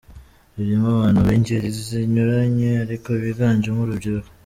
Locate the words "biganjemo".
3.23-3.79